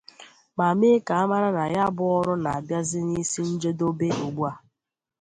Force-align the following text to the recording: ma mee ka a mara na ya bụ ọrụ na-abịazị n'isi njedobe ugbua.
ma 0.57 0.67
mee 0.79 0.99
ka 1.07 1.13
a 1.21 1.25
mara 1.31 1.49
na 1.57 1.63
ya 1.75 1.85
bụ 1.95 2.03
ọrụ 2.17 2.33
na-abịazị 2.43 2.99
n'isi 3.09 3.41
njedobe 3.53 4.07
ugbua. 4.25 4.51